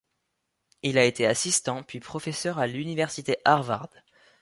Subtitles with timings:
[0.81, 3.87] Il a été assistant puis professeur à l'université Harvard.